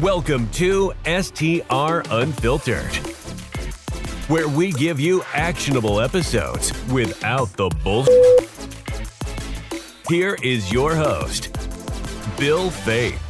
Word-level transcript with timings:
Welcome 0.00 0.50
to 0.50 0.92
STR 1.04 2.02
Unfiltered, 2.10 2.96
where 4.26 4.48
we 4.48 4.72
give 4.72 4.98
you 4.98 5.22
actionable 5.32 6.00
episodes 6.00 6.72
without 6.88 7.52
the 7.52 7.68
bull. 7.84 8.04
Here 10.08 10.36
is 10.42 10.72
your 10.72 10.96
host, 10.96 11.52
Bill 12.36 12.70
Faeth. 12.70 13.20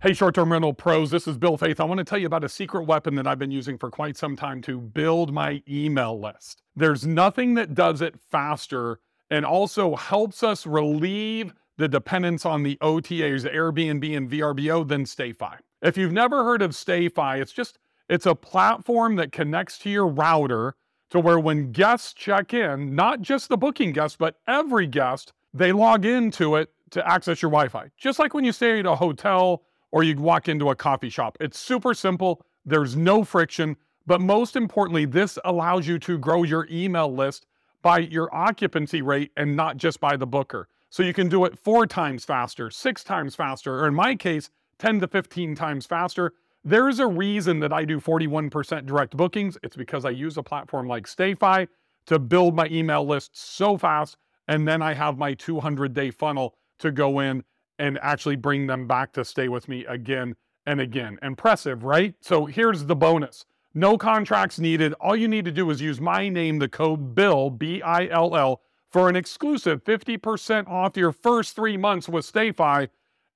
Hey, 0.00 0.12
short 0.12 0.36
term 0.36 0.52
rental 0.52 0.72
pros, 0.72 1.10
this 1.10 1.26
is 1.26 1.36
Bill 1.36 1.58
Faeth. 1.58 1.80
I 1.80 1.84
want 1.84 1.98
to 1.98 2.04
tell 2.04 2.20
you 2.20 2.28
about 2.28 2.44
a 2.44 2.48
secret 2.48 2.84
weapon 2.84 3.16
that 3.16 3.26
I've 3.26 3.40
been 3.40 3.50
using 3.50 3.76
for 3.76 3.90
quite 3.90 4.16
some 4.16 4.36
time 4.36 4.62
to 4.62 4.78
build 4.78 5.32
my 5.32 5.64
email 5.68 6.20
list. 6.20 6.62
There's 6.76 7.04
nothing 7.04 7.54
that 7.54 7.74
does 7.74 8.02
it 8.02 8.14
faster 8.30 9.00
and 9.30 9.44
also 9.44 9.96
helps 9.96 10.44
us 10.44 10.64
relieve 10.64 11.54
the 11.80 11.88
dependence 11.88 12.44
on 12.44 12.62
the 12.62 12.76
OTAs, 12.82 13.50
Airbnb 13.50 14.14
and 14.14 14.30
VRBO 14.30 14.86
then 14.86 15.04
StayFi. 15.04 15.56
If 15.80 15.96
you've 15.96 16.12
never 16.12 16.44
heard 16.44 16.60
of 16.60 16.72
StayFi, 16.72 17.40
it's 17.40 17.52
just 17.52 17.78
it's 18.06 18.26
a 18.26 18.34
platform 18.34 19.16
that 19.16 19.32
connects 19.32 19.78
to 19.78 19.90
your 19.90 20.06
router 20.06 20.74
to 21.08 21.18
where 21.18 21.40
when 21.40 21.72
guests 21.72 22.12
check 22.12 22.52
in, 22.52 22.94
not 22.94 23.22
just 23.22 23.48
the 23.48 23.56
booking 23.56 23.92
guest, 23.92 24.18
but 24.18 24.36
every 24.46 24.86
guest, 24.86 25.32
they 25.54 25.72
log 25.72 26.04
into 26.04 26.56
it 26.56 26.68
to 26.90 27.08
access 27.08 27.40
your 27.40 27.50
Wi-Fi. 27.50 27.88
Just 27.96 28.18
like 28.18 28.34
when 28.34 28.44
you 28.44 28.52
stay 28.52 28.80
at 28.80 28.84
a 28.84 28.94
hotel 28.94 29.62
or 29.90 30.02
you 30.02 30.14
walk 30.16 30.50
into 30.50 30.68
a 30.68 30.76
coffee 30.76 31.08
shop. 31.08 31.38
It's 31.40 31.58
super 31.58 31.94
simple. 31.94 32.44
There's 32.66 32.94
no 32.94 33.24
friction, 33.24 33.74
but 34.06 34.20
most 34.20 34.54
importantly, 34.54 35.06
this 35.06 35.38
allows 35.46 35.88
you 35.88 35.98
to 36.00 36.18
grow 36.18 36.42
your 36.42 36.68
email 36.70 37.10
list 37.10 37.46
by 37.80 38.00
your 38.00 38.32
occupancy 38.34 39.00
rate 39.00 39.32
and 39.38 39.56
not 39.56 39.78
just 39.78 39.98
by 39.98 40.18
the 40.18 40.26
booker. 40.26 40.68
So 40.90 41.04
you 41.04 41.14
can 41.14 41.28
do 41.28 41.44
it 41.44 41.56
four 41.56 41.86
times 41.86 42.24
faster, 42.24 42.68
six 42.68 43.04
times 43.04 43.36
faster, 43.36 43.80
or 43.80 43.86
in 43.86 43.94
my 43.94 44.16
case, 44.16 44.50
10 44.78 45.00
to 45.00 45.08
15 45.08 45.54
times 45.54 45.86
faster. 45.86 46.32
There's 46.64 46.98
a 46.98 47.06
reason 47.06 47.60
that 47.60 47.72
I 47.72 47.84
do 47.84 48.00
41% 48.00 48.86
direct 48.86 49.16
bookings. 49.16 49.56
It's 49.62 49.76
because 49.76 50.04
I 50.04 50.10
use 50.10 50.36
a 50.36 50.42
platform 50.42 50.88
like 50.88 51.06
StayFi 51.06 51.68
to 52.06 52.18
build 52.18 52.56
my 52.56 52.66
email 52.66 53.06
list 53.06 53.30
so 53.38 53.78
fast. 53.78 54.16
And 54.48 54.66
then 54.66 54.82
I 54.82 54.92
have 54.94 55.16
my 55.16 55.32
200 55.34 55.94
day 55.94 56.10
funnel 56.10 56.56
to 56.80 56.90
go 56.90 57.20
in 57.20 57.44
and 57.78 57.98
actually 58.02 58.36
bring 58.36 58.66
them 58.66 58.86
back 58.88 59.12
to 59.12 59.24
stay 59.24 59.48
with 59.48 59.68
me 59.68 59.84
again 59.86 60.34
and 60.66 60.80
again. 60.80 61.18
Impressive, 61.22 61.84
right? 61.84 62.14
So 62.20 62.46
here's 62.46 62.84
the 62.84 62.96
bonus 62.96 63.46
no 63.72 63.96
contracts 63.96 64.58
needed. 64.58 64.92
All 64.94 65.14
you 65.14 65.28
need 65.28 65.44
to 65.44 65.52
do 65.52 65.70
is 65.70 65.80
use 65.80 66.00
my 66.00 66.28
name, 66.28 66.58
the 66.58 66.68
code 66.68 67.14
BILL, 67.14 67.50
B 67.50 67.80
I 67.80 68.08
L 68.08 68.36
L 68.36 68.60
for 68.90 69.08
an 69.08 69.16
exclusive 69.16 69.84
50% 69.84 70.68
off 70.68 70.96
your 70.96 71.12
first 71.12 71.54
three 71.54 71.76
months 71.76 72.08
with 72.08 72.30
StayFi. 72.30 72.88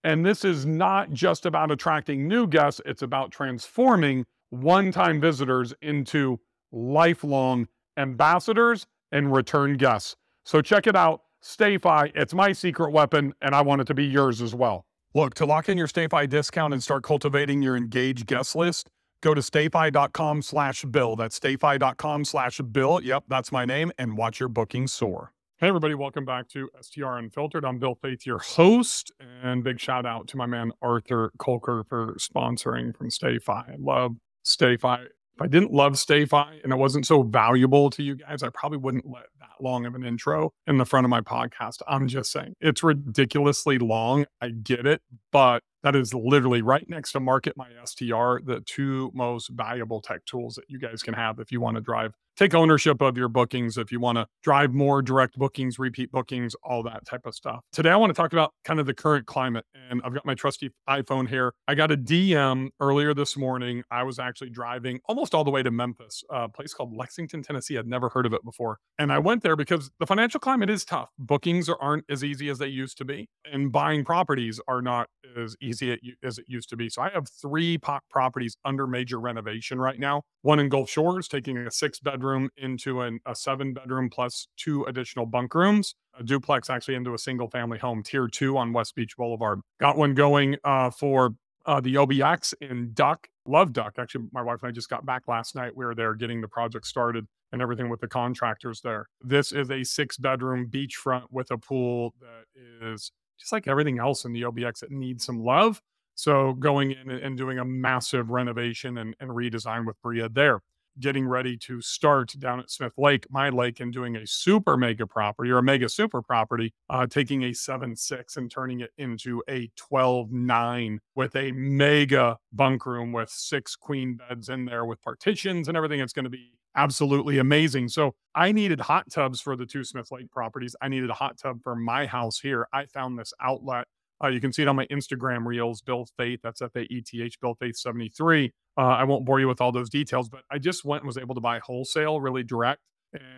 And 0.03 0.25
this 0.27 0.45
is 0.45 0.67
not 0.67 1.13
just 1.13 1.47
about 1.47 1.71
attracting 1.71 2.29
new 2.29 2.47
guests, 2.47 2.81
it's 2.85 3.03
about 3.03 3.31
transforming 3.31 4.27
one 4.51 4.93
time 4.93 5.21
visitors 5.21 5.73
into 5.81 6.41
lifelong 6.73 7.69
ambassadors 7.97 8.87
and 9.13 9.33
return 9.33 9.77
guests. 9.77 10.17
So 10.45 10.61
check 10.61 10.87
it 10.87 10.97
out. 10.97 11.23
StayFi, 11.43 12.13
it's 12.15 12.35
my 12.35 12.53
secret 12.53 12.91
weapon, 12.91 13.35
and 13.41 13.55
I 13.55 13.61
want 13.61 13.83
it 13.83 13.87
to 13.89 13.95
be 13.95 14.05
yours 14.05 14.41
as 14.41 14.55
well. 14.55 14.85
Look, 15.15 15.35
to 15.35 15.47
lock 15.47 15.69
in 15.69 15.79
your 15.79 15.87
StayFi 15.87 16.29
discount 16.29 16.73
and 16.73 16.83
start 16.83 17.03
cultivating 17.05 17.63
your 17.63 17.77
engaged 17.77 18.27
guest 18.27 18.57
list, 18.57 18.89
go 19.21 19.35
to 19.35 19.41
stayfi.com 19.41 20.43
slash 20.43 20.85
bill. 20.85 21.17
That's 21.17 21.39
stayfi.com 21.39 22.25
slash 22.25 22.61
bill. 22.61 23.01
Yep, 23.03 23.25
that's 23.29 23.53
my 23.53 23.65
name, 23.65 23.93
and 23.99 24.17
watch 24.17 24.41
your 24.41 24.49
bookings 24.49 24.93
soar. 24.93 25.33
Hey, 25.59 25.69
everybody, 25.69 25.95
welcome 25.95 26.25
back 26.25 26.49
to 26.49 26.69
STR 26.81 27.15
Unfiltered. 27.15 27.65
I'm 27.65 27.79
Bill 27.79 27.95
Faeth, 27.95 28.27
your 28.27 28.41
host, 28.41 29.13
and 29.21 29.63
big 29.63 29.79
shout 29.79 30.05
out 30.05 30.27
to 30.29 30.37
my 30.37 30.47
man 30.47 30.73
Arthur 30.83 31.31
Kolker 31.39 31.87
for 31.87 32.17
sponsoring 32.19 32.95
from 32.97 33.09
StayFi. 33.09 33.71
I 33.71 33.77
love 33.79 34.17
StayFi. 34.45 35.05
If 35.05 35.41
I 35.41 35.47
didn't 35.47 35.73
love 35.73 35.93
StayFi 35.93 36.65
and 36.65 36.73
it 36.73 36.77
wasn't 36.77 37.07
so 37.07 37.23
valuable 37.23 37.89
to 37.91 38.03
you 38.03 38.17
guys, 38.17 38.43
I 38.43 38.49
probably 38.49 38.79
wouldn't 38.79 39.07
let 39.07 39.27
that 39.39 39.63
long 39.63 39.87
of 39.87 39.95
an 39.95 40.05
intro 40.05 40.53
in 40.67 40.79
the 40.79 40.85
front 40.85 41.05
of 41.05 41.11
my 41.11 41.21
podcast. 41.21 41.83
I'm 41.87 42.09
just 42.09 42.33
saying 42.33 42.55
it's 42.61 42.83
ridiculously 42.83 43.79
long. 43.79 44.27
I 44.41 44.49
get 44.49 44.89
it, 44.89 45.03
but 45.31 45.63
that 45.85 45.95
is 45.95 46.13
literally 46.13 46.63
right 46.63 46.89
next 46.89 47.13
to 47.13 47.21
Market 47.21 47.57
My 47.57 47.69
STR, 47.85 48.43
the 48.45 48.65
two 48.67 49.13
most 49.15 49.51
valuable 49.51 50.01
tech 50.01 50.25
tools 50.25 50.57
that 50.57 50.65
you 50.67 50.81
guys 50.81 51.01
can 51.05 51.15
have 51.15 51.39
if 51.39 51.53
you 51.53 51.61
want 51.61 51.77
to 51.77 51.81
drive 51.81 52.13
take 52.37 52.55
ownership 52.55 53.01
of 53.01 53.17
your 53.17 53.29
bookings 53.29 53.79
if 53.79 53.93
you 53.93 54.01
want 54.01 54.17
to 54.19 54.27
drive 54.43 54.73
more 54.73 55.03
direct 55.03 55.39
bookings, 55.39 55.79
repeat 55.79 56.11
bookings, 56.11 56.55
all 56.63 56.83
that 56.83 57.05
type 57.07 57.27
of 57.27 57.35
stuff. 57.35 57.61
Today, 57.73 57.91
I 57.91 57.97
want 57.97 58.11
to 58.11 58.15
talk 58.15 58.33
about 58.33 58.53
kind 58.65 58.81
of 58.81 58.87
the 58.87 58.95
current 58.95 59.27
climate. 59.27 59.65
And 59.91 60.01
I've 60.05 60.15
got 60.15 60.25
my 60.25 60.35
trusty 60.35 60.71
iPhone 60.89 61.29
here. 61.29 61.53
I 61.69 61.75
got 61.75 61.91
a 61.91 61.97
DM 61.97 62.71
earlier 62.81 63.15
this 63.15 63.37
morning. 63.37 63.83
I 63.91 64.03
was 64.03 64.19
actually 64.19 64.51
driving 64.51 65.01
almost 65.07 65.35
all 65.35 65.45
the 65.45 65.51
way 65.51 65.63
to 65.63 65.71
Memphis, 65.71 66.25
a 66.31 66.49
place 66.49 66.73
called 66.73 66.95
Lexington, 66.95 67.43
Tennessee. 67.43 67.79
I'd 67.79 67.87
never 67.87 68.09
heard 68.09 68.27
of 68.27 68.33
it 68.33 68.45
before. 68.45 68.79
And 68.99 69.13
I 69.13 69.19
went 69.19 69.43
there 69.43 69.57
because 69.57 69.91
the 69.99 70.07
financial 70.07 70.41
climate 70.41 70.71
is 70.71 70.85
tough. 70.85 71.11
Bookings 71.19 71.69
aren't 71.69 72.05
as 72.09 72.25
easy 72.25 72.49
as 72.49 72.59
they 72.59 72.69
used 72.69 72.99
to 72.99 73.05
be, 73.05 73.29
and 73.51 73.71
buying 73.71 74.05
properties 74.05 74.61
are 74.67 74.81
not 74.81 75.09
as 75.37 75.57
easy 75.61 75.99
as 76.23 76.39
it 76.39 76.45
used 76.49 76.69
to 76.71 76.77
be. 76.77 76.89
So 76.89 77.03
I 77.03 77.11
have 77.11 77.29
three 77.29 77.79
properties 78.11 78.57
under 78.65 78.87
major 78.87 79.21
renovation 79.21 79.81
right 79.81 79.99
now. 79.99 80.23
One 80.45 80.61
in 80.61 80.69
Gulf 80.69 80.91
Shores, 80.91 81.27
taking 81.27 81.57
a 81.57 81.71
six 81.71 81.99
bedroom 81.99 82.51
into 82.59 83.01
an, 83.01 83.19
a 83.25 83.35
seven 83.35 83.73
bedroom 83.73 84.11
plus 84.11 84.47
two 84.59 84.85
additional 84.85 85.25
bunk 85.25 85.55
rooms, 85.55 85.95
a 86.21 86.23
duplex 86.23 86.69
actually 86.69 86.97
into 86.97 87.15
a 87.15 87.19
single 87.19 87.49
family 87.49 87.79
home, 87.79 88.03
tier 88.03 88.29
two 88.29 88.59
on 88.59 88.75
West 88.75 88.95
Beach 88.95 89.17
Boulevard. 89.17 89.61
Got 89.81 89.97
one 89.97 90.13
going 90.13 90.57
uh, 90.63 90.91
for 90.91 91.35
uh, 91.65 91.81
the 91.81 91.95
OBX 91.95 92.53
in 92.61 92.91
Duck. 92.93 93.27
Love 93.47 93.73
Duck. 93.73 93.95
Actually, 93.99 94.27
my 94.33 94.43
wife 94.43 94.63
and 94.63 94.69
I 94.69 94.73
just 94.73 94.91
got 94.91 95.07
back 95.07 95.23
last 95.29 95.55
night. 95.55 95.75
We 95.75 95.87
were 95.87 95.95
there 95.95 96.13
getting 96.13 96.43
the 96.43 96.49
project 96.49 96.87
started 96.87 97.27
and 97.53 97.63
everything 97.63 97.89
with 97.89 98.03
the 98.03 98.09
contractors 98.09 98.83
there. 98.83 99.07
This 99.23 99.51
is 99.51 99.71
a 99.71 99.83
six 99.83 100.19
bedroom 100.19 100.69
beachfront 100.71 101.25
with 101.31 101.53
a 101.53 101.57
pool 101.57 102.13
that 102.21 102.87
is 102.87 103.13
just 103.41 103.51
like 103.51 103.67
everything 103.67 103.99
else 103.99 104.27
in 104.27 104.35
the 104.35 104.43
OBX 104.43 104.81
that 104.81 104.91
needs 104.91 105.25
some 105.25 105.43
love. 105.43 105.81
So 106.15 106.53
going 106.55 106.93
in 106.93 107.11
and 107.11 107.37
doing 107.37 107.59
a 107.59 107.65
massive 107.65 108.31
renovation 108.31 108.99
and, 108.99 109.15
and 109.21 109.31
redesign 109.31 109.87
with 109.87 110.01
Bria 110.03 110.29
there 110.29 110.61
getting 111.01 111.27
ready 111.27 111.57
to 111.57 111.81
start 111.81 112.33
down 112.39 112.61
at 112.61 112.71
Smith 112.71 112.93
Lake, 112.97 113.27
my 113.31 113.49
lake, 113.49 113.81
and 113.81 113.93
doing 113.93 114.17
a 114.17 114.27
super 114.27 114.77
mega 114.77 115.07
property 115.07 115.51
or 115.51 115.59
a 115.59 115.63
mega 115.63 115.89
super 115.89 116.23
property, 116.23 116.73
uh, 116.91 117.07
taking 117.07 117.45
a 117.45 117.53
7 117.53 117.97
6 117.97 118.37
and 118.37 118.51
turning 118.51 118.81
it 118.81 118.91
into 118.99 119.43
a 119.49 119.71
12 119.77 120.31
9 120.31 121.01
with 121.15 121.35
a 121.37 121.53
mega 121.53 122.39
bunk 122.53 122.87
room 122.87 123.13
with 123.13 123.31
six 123.31 123.77
queen 123.77 124.17
beds 124.17 124.49
in 124.49 124.65
there 124.65 124.85
with 124.85 125.03
partitions 125.03 125.69
and 125.69 125.77
everything. 125.77 126.01
It's 126.01 126.13
going 126.13 126.25
to 126.25 126.31
be 126.31 126.53
absolutely 126.77 127.39
amazing. 127.39 127.89
So 127.89 128.15
I 128.35 128.53
needed 128.53 128.81
hot 128.81 129.11
tubs 129.11 129.41
for 129.41 129.57
the 129.57 129.67
two 129.67 129.85
Smith 129.85 130.11
Lake 130.11 130.31
properties. 130.31 130.75
I 130.81 130.89
needed 130.89 131.11
a 131.11 131.15
hot 131.15 131.39
tub 131.39 131.63
for 131.63 131.77
my 131.77 132.07
house 132.07 132.39
here. 132.39 132.69
I 132.73 132.87
found 132.87 133.19
this 133.19 133.33
outlet 133.41 133.87
uh, 134.25 134.29
you 134.29 134.41
can 134.41 134.53
see 134.53 134.63
it 134.63 134.69
on 134.69 134.77
my 134.77 134.87
Instagram 134.87 135.45
reels, 135.45 135.83
Bill 135.83 136.07
Faeth. 136.19 136.41
That's 136.43 136.63
F 136.63 136.75
A 136.77 136.83
E 136.93 137.03
T 137.03 137.23
H, 137.23 137.39
Bill 137.41 137.55
Faeth 137.55 137.77
73. 137.77 138.53
Uh, 138.77 138.81
I 138.81 139.05
won't 139.05 139.25
bore 139.25 139.39
you 139.39 139.47
with 139.47 139.61
all 139.61 139.71
those 139.71 139.91
details, 139.91 140.29
but 140.29 140.43
I 140.51 140.59
just 140.59 140.85
went 140.85 141.03
and 141.03 141.07
was 141.07 141.19
able 141.19 141.35
to 141.35 141.41
buy 141.41 141.61
wholesale, 141.61 142.21
really 142.21 142.43
direct. 142.43 142.81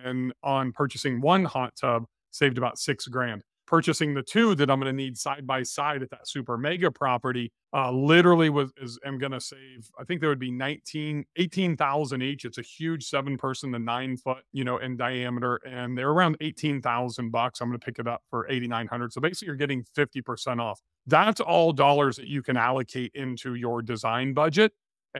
And 0.05 0.33
on 0.43 0.73
purchasing 0.73 1.21
one 1.21 1.45
hot 1.45 1.75
tub, 1.79 2.07
saved 2.31 2.57
about 2.57 2.79
six 2.79 3.07
grand 3.07 3.43
purchasing 3.66 4.15
the 4.15 4.22
two 4.22 4.54
that 4.54 4.71
I'm 4.71 4.81
going 4.81 4.94
to 4.94 4.97
need 4.97 5.19
side 5.19 5.47
by 5.47 5.62
side 5.62 6.03
at 6.03 6.10
that 6.10 6.28
super 6.28 6.56
mega 6.56 6.91
property 6.91 7.53
uh, 7.75 7.91
literally 7.91 8.49
was 8.49 8.72
is 8.77 8.99
am 9.04 9.19
going 9.19 9.32
to 9.32 9.41
save 9.41 9.91
I 9.99 10.04
think 10.04 10.21
there 10.21 10.31
would 10.31 10.38
be 10.38 10.50
19 10.50 11.25
18,000 11.37 12.22
each. 12.22 12.44
It's 12.44 12.59
a 12.59 12.62
huge 12.62 13.05
7 13.05 13.37
person 13.37 13.72
to 13.72 13.78
9 13.78 14.16
foot 14.16 14.44
you 14.53 14.65
know 14.65 14.78
in 14.78 14.97
diameter 14.97 15.56
and 15.66 15.97
they're 15.97 16.10
around 16.10 16.37
18,000 16.41 17.31
bucks. 17.31 17.60
I'm 17.60 17.69
going 17.69 17.78
to 17.78 17.84
pick 17.84 17.99
it 17.99 18.06
up 18.06 18.22
for 18.31 18.49
8900 18.49 19.12
so 19.12 19.21
basically 19.21 19.47
you're 19.47 19.56
getting 19.56 19.84
50% 19.97 20.60
off. 20.60 20.81
That's 21.06 21.41
all 21.41 21.72
dollars 21.72 22.16
that 22.16 22.28
you 22.28 22.43
can 22.43 22.56
allocate 22.56 23.12
into 23.15 23.55
your 23.55 23.82
design 23.82 24.32
budget 24.32 24.73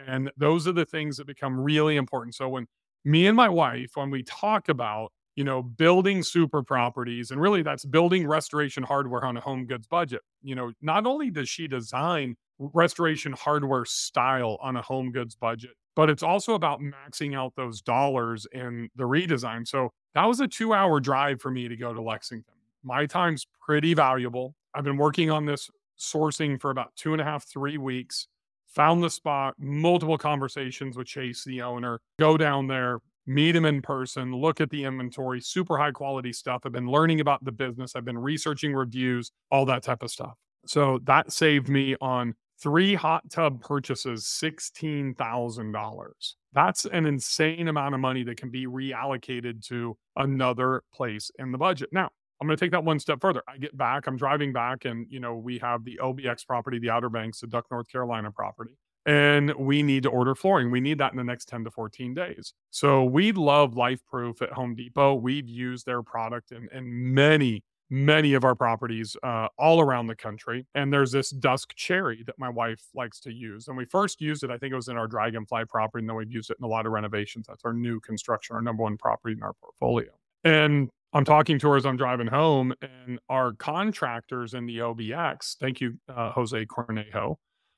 and 0.07 0.31
those 0.37 0.67
are 0.69 0.73
the 0.73 0.85
things 0.85 1.17
that 1.17 1.27
become 1.27 1.59
really 1.59 1.97
important. 1.97 2.35
So 2.35 2.49
when 2.49 2.67
me 3.05 3.27
and 3.27 3.37
my 3.37 3.49
wife 3.49 3.93
when 3.95 4.11
we 4.11 4.23
talk 4.23 4.69
about 4.69 5.13
you 5.37 5.45
know, 5.45 5.63
building 5.63 6.23
super 6.23 6.63
properties. 6.63 7.31
And 7.31 7.41
really, 7.41 7.63
that's 7.63 7.85
building 7.85 8.27
restoration 8.27 8.83
hardware 8.83 9.25
on 9.25 9.37
a 9.37 9.41
home 9.41 9.67
goods 9.67 9.87
budget. 9.87 10.23
You 10.43 10.55
know, 10.55 10.73
not 10.81 11.07
only 11.07 11.31
does 11.31 11.49
she 11.49 11.69
design 11.69 12.37
restoration 12.59 13.33
hardware 13.33 13.85
style 13.85 14.59
on 14.63 14.77
a 14.77 14.83
home 14.83 15.13
goods 15.13 15.35
budget, 15.35 15.73
but 15.95 16.09
it's 16.09 16.23
also 16.23 16.55
about 16.55 16.81
maxing 16.81 17.37
out 17.37 17.55
those 17.55 17.83
dollars 17.83 18.47
in 18.53 18.89
the 18.97 19.05
redesign. 19.05 19.69
So 19.69 19.93
that 20.15 20.25
was 20.25 20.41
a 20.41 20.49
two 20.49 20.73
hour 20.73 21.01
drive 21.01 21.41
for 21.41 21.51
me 21.51 21.69
to 21.69 21.77
go 21.77 21.93
to 21.93 22.01
Lexington. 22.01 22.55
My 22.83 23.05
time's 23.07 23.47
pretty 23.65 23.95
valuable. 23.95 24.55
I've 24.75 24.85
been 24.85 24.97
working 24.97 25.31
on 25.31 25.45
this 25.45 25.71
sourcing 25.99 26.61
for 26.61 26.71
about 26.71 26.95
two 26.97 27.13
and 27.13 27.21
a 27.21 27.25
half, 27.25 27.45
three 27.45 27.79
weeks. 27.79 28.29
Found 28.75 29.03
the 29.03 29.11
spot, 29.11 29.55
multiple 29.59 30.19
conversations 30.19 30.97
with 30.97 31.07
Chase, 31.07 31.45
the 31.45 31.63
owner, 31.63 32.01
go 32.19 32.37
down 32.37 32.67
there, 32.67 33.01
meet 33.27 33.57
him 33.57 33.65
in 33.65 33.83
person, 33.83 34.33
look 34.35 34.61
at 34.61 34.71
the 34.71 34.85
inventory, 34.85 35.41
super 35.41 35.79
high 35.79 35.91
quality 35.91 36.33
stuff. 36.33 36.63
I've 36.65 36.73
been 36.73 36.91
learning 36.91 37.21
about 37.21 37.45
the 37.45 37.53
business, 37.53 37.95
I've 37.97 38.05
been 38.05 38.19
researching 38.19 38.75
reviews, 38.75 39.33
all 39.51 39.65
that 39.67 39.83
type 39.83 40.03
of 40.03 40.11
stuff. 40.11 40.35
So 40.67 41.01
that 41.05 41.33
saved 41.33 41.69
me 41.69 41.97
on 42.01 42.35
Three 42.59 42.95
hot 42.95 43.29
tub 43.29 43.61
purchases, 43.61 44.25
$16,000. 44.43 46.35
That's 46.55 46.87
an 46.87 47.05
insane 47.05 47.69
amount 47.69 47.95
of 47.95 48.01
money 48.01 48.23
that 48.25 48.39
can 48.39 48.51
be 48.51 48.67
reallocated 48.67 49.67
to 49.67 49.99
another 50.17 50.83
place 50.95 51.31
in 51.39 51.53
the 51.53 51.59
budget. 51.59 51.91
Now, 51.93 52.09
I'm 52.41 52.47
going 52.47 52.57
to 52.57 52.65
take 52.65 52.73
that 52.73 52.83
one 52.83 52.99
step 52.99 53.21
further. 53.21 53.43
I 53.47 53.59
get 53.59 53.77
back, 53.77 54.07
I'm 54.07 54.17
driving 54.17 54.55
back, 54.55 54.87
and 54.87 55.07
you 55.11 55.21
know, 55.21 55.37
we 55.37 55.59
have 55.59 55.85
the 55.85 56.01
OBX 56.03 56.47
property, 56.47 56.79
the 56.79 56.89
Outer 56.89 57.11
Banks, 57.11 57.41
the 57.41 57.47
Duck, 57.47 57.67
North 57.71 57.91
Carolina 57.93 58.33
property, 58.33 58.73
and 59.07 59.55
we 59.55 59.83
need 59.83 60.03
to 60.03 60.11
order 60.11 60.35
flooring. 60.35 60.71
We 60.71 60.81
need 60.81 60.99
that 60.99 61.13
in 61.13 61.17
the 61.17 61.25
next 61.25 61.49
10 61.49 61.65
to 61.65 61.71
14 61.71 62.13
days. 62.13 62.53
So 62.71 63.05
we 63.05 63.33
love 63.33 63.75
LifeProof 63.75 64.43
at 64.43 64.53
Home 64.53 64.75
Depot. 64.75 65.15
We've 65.15 65.49
used 65.49 65.87
their 65.87 66.03
product 66.03 66.53
in, 66.53 66.69
in 66.73 67.15
many 67.15 67.63
many 67.89 68.35
of 68.35 68.45
our 68.45 68.55
properties 68.55 69.17
uh, 69.23 69.49
all 69.59 69.81
around 69.81 70.07
the 70.07 70.17
country. 70.17 70.67
And 70.75 70.93
there's 70.93 71.13
this 71.13 71.31
dusk 71.31 71.75
cherry 71.77 72.23
that 72.27 72.39
my 72.39 72.49
wife 72.49 72.83
likes 72.95 73.21
to 73.21 73.33
use. 73.33 73.69
And 73.69 73.77
we 73.77 73.85
first 73.85 74.21
used 74.21 74.43
it, 74.43 74.51
I 74.51 74.59
think 74.59 74.73
it 74.73 74.77
was 74.77 74.89
in 74.89 74.97
our 74.97 75.07
Dragonfly 75.07 75.67
property, 75.67 76.03
and 76.03 76.09
then 76.09 76.17
we've 76.17 76.33
used 76.33 76.51
it 76.51 76.57
in 76.59 76.65
a 76.65 76.69
lot 76.69 76.87
of 76.87 76.93
renovations. 76.93 77.47
That's 77.47 77.65
our 77.65 77.73
new 77.73 78.01
construction, 78.01 78.57
our 78.57 78.63
number 78.63 78.83
one 78.83 78.97
property 78.97 79.35
in 79.35 79.43
our 79.43 79.53
portfolio. 79.55 80.11
And 80.45 80.91
I'm 81.13 81.25
talking 81.25 81.59
to 81.61 81.69
her 81.69 81.77
as 81.77 81.87
I'm 81.87 81.97
driving 81.97 82.27
home, 82.27 82.75
and 82.83 83.19
our 83.29 83.53
contractors 83.53 84.55
in 84.55 84.67
the 84.67 84.79
OBX, 84.79 85.57
thank 85.59 85.81
you, 85.81 85.99
uh, 86.09 86.33
Jose 86.33 86.67
Cornejo, 86.67 87.37